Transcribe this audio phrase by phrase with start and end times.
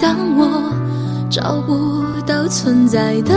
[0.00, 0.72] 当我
[1.28, 3.34] 找不到存在的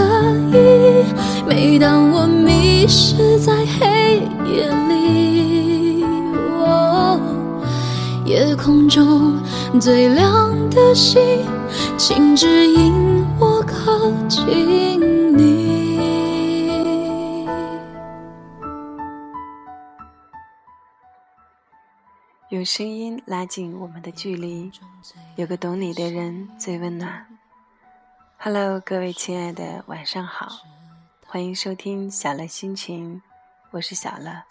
[0.52, 1.06] 意义，
[1.48, 6.04] 每当我迷失在黑夜里，
[6.60, 7.20] 哦，
[8.26, 9.34] 夜空中
[9.80, 11.20] 最亮的星，
[11.98, 12.94] 请指引
[13.40, 15.11] 我靠近。
[22.52, 24.70] 用声音拉近我们的距离，
[25.38, 27.26] 有个懂你的人最温暖。
[28.38, 30.50] Hello，各位亲爱的，晚上好，
[31.26, 33.22] 欢迎收听小乐心情，
[33.72, 34.44] 我是小乐。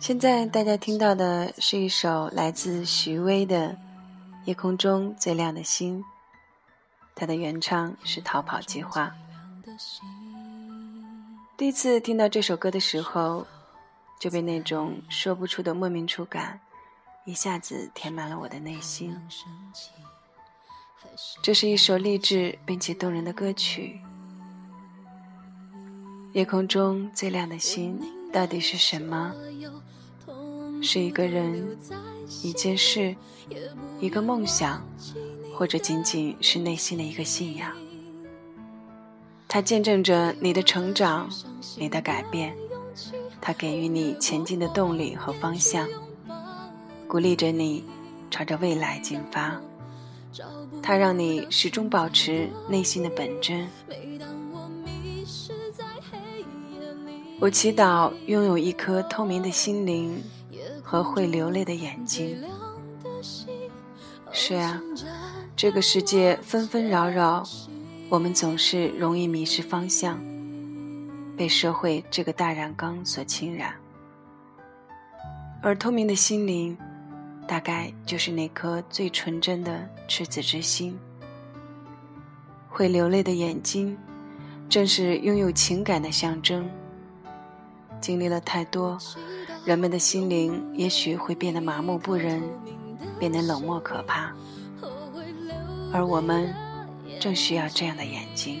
[0.00, 3.68] 现在大家听到的是一首来自徐巍的
[4.44, 6.00] 《夜空中最亮的星》，
[7.14, 9.14] 它的原唱是逃跑计划。
[11.56, 13.46] 第一次听到这首歌的时候。
[14.18, 16.60] 就被那种说不出的莫名触感，
[17.24, 19.16] 一下子填满了我的内心。
[21.42, 24.00] 这是一首励志并且动人的歌曲。
[26.32, 28.00] 夜空中最亮的星
[28.32, 29.32] 到底是什么？
[30.82, 31.78] 是一个人、
[32.42, 33.14] 一件事、
[34.00, 34.82] 一个梦想，
[35.54, 37.70] 或者仅仅是内心的一个信仰？
[39.46, 41.30] 它见证着你的成长，
[41.78, 42.56] 你的改变。
[43.40, 45.88] 它给予你前进的动力和方向，
[47.06, 47.84] 鼓励着你
[48.30, 49.60] 朝着未来进发。
[50.82, 53.68] 它让你始终保持内心的本真。
[57.40, 60.22] 我祈祷拥有一颗透明的心灵
[60.82, 62.36] 和会流泪的眼睛。
[64.32, 64.80] 是啊，
[65.56, 67.44] 这个世界纷纷扰扰，
[68.08, 70.18] 我们总是容易迷失方向。
[71.36, 73.74] 被社会这个大染缸所侵染，
[75.62, 76.76] 而透明的心灵，
[77.46, 80.96] 大概就是那颗最纯真的赤子之心。
[82.68, 83.96] 会流泪的眼睛，
[84.68, 86.68] 正是拥有情感的象征。
[88.00, 88.98] 经历了太多，
[89.64, 92.42] 人们的心灵也许会变得麻木不仁，
[93.18, 94.32] 变得冷漠可怕。
[95.92, 96.52] 而我们，
[97.20, 98.60] 正需要这样的眼睛。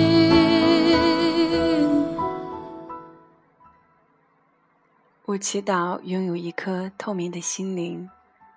[5.31, 8.09] 我祈祷拥有一颗透明的心灵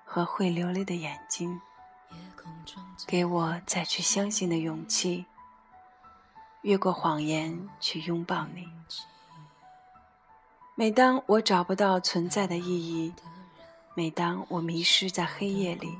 [0.04, 1.60] 和会流泪的眼睛，
[3.06, 5.24] 给我再去相信的勇气，
[6.62, 8.68] 越过谎言去拥抱你。
[10.74, 13.14] 每当我找不到存在的意义，
[13.94, 15.96] 每当我迷失在黑夜里，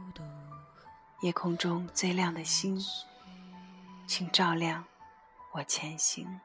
[1.20, 2.84] 夜空中最亮的星，
[4.08, 4.84] 请照亮
[5.52, 6.40] 我前行。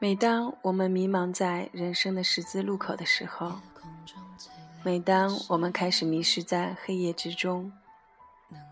[0.00, 3.58] 每当我们迷茫在人生的十字路口的时候，
[4.84, 7.72] 每当我们开始迷失在黑夜之中，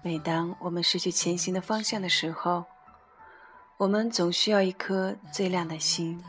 [0.03, 2.65] 每当我们失去前行的方向的时候，
[3.77, 6.23] 我们总需要一颗最亮的心，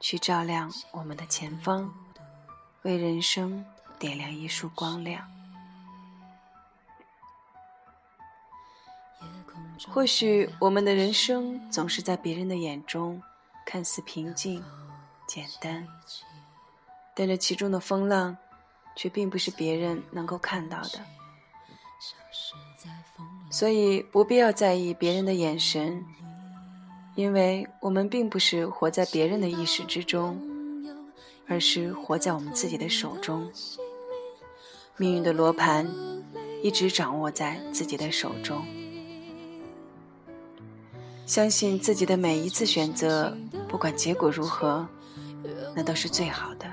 [0.00, 1.92] 去照亮我们的前方，
[2.84, 3.62] 为人生
[3.98, 5.30] 点亮一束光亮。
[9.90, 13.22] 或许我们的人生总是在别人的眼中
[13.66, 14.62] 看似平静、
[15.26, 15.86] 简单，
[17.16, 18.36] 但这其中的风浪，
[18.94, 21.00] 却并不是别人能够看到的。
[23.50, 26.04] 所以不必要在意别人的眼神，
[27.16, 30.40] 因为我们并不是活在别人的意识之中，
[31.48, 33.50] 而是活在我们自己的手中。
[34.96, 35.92] 命运的罗盘
[36.62, 38.64] 一直掌握在自己的手中。
[41.26, 43.36] 相信自己的每一次选择，
[43.68, 44.86] 不管结果如何，
[45.74, 46.66] 那都是最好的。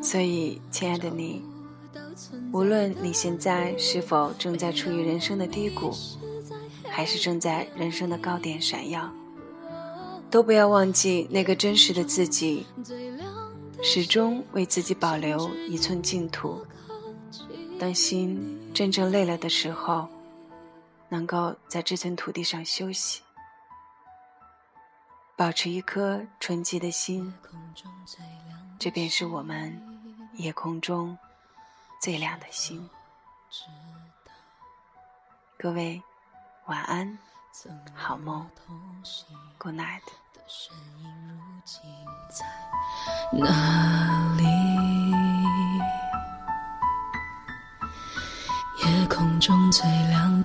[0.00, 1.42] 所以，亲爱的你，
[2.52, 5.92] 无论你现在是否正在处于人生的低谷，
[6.88, 9.12] 还是正在人生的高点闪耀，
[10.30, 12.64] 都不要忘记那个真实的自己，
[13.82, 16.64] 始终为自己保留一寸净土。
[17.80, 20.06] 当心真正累了的时候。
[21.10, 23.22] 能够在这寸土地上休息，
[25.36, 27.34] 保持一颗纯洁的心，
[28.78, 29.78] 这便是我们
[30.34, 31.18] 夜空中
[32.00, 32.88] 最亮的星。
[35.58, 36.00] 各位
[36.66, 37.18] 晚安，
[37.94, 38.48] 好梦
[39.58, 40.00] ，Good night。
[43.32, 43.42] 夜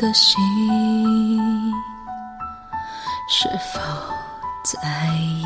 [0.05, 0.37] 的心，
[3.27, 3.79] 是否
[4.63, 4.79] 在
[5.15, 5.43] 意？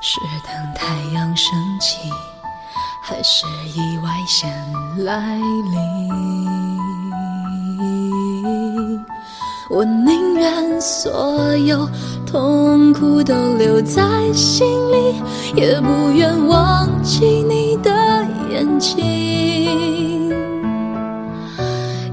[0.00, 2.10] 是等太阳升起，
[3.02, 4.50] 还是意外先
[5.04, 6.08] 来临？
[9.68, 11.86] 我宁愿所有
[12.24, 14.02] 痛苦都留在
[14.32, 15.22] 心里，
[15.54, 17.90] 也不愿忘记你的
[18.50, 19.35] 眼睛。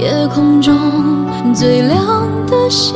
[0.00, 0.72] 夜空中
[1.52, 2.94] 最亮的星，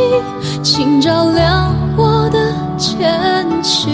[0.62, 3.90] 请照亮我的前行。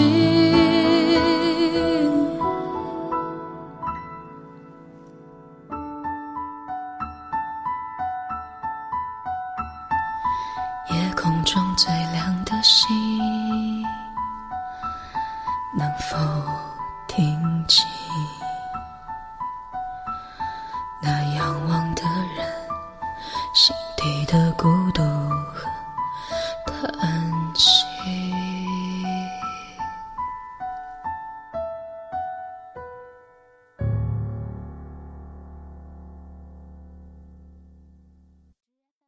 [10.91, 12.87] 夜空中最亮的星，
[24.01, 25.48] 你的孤独。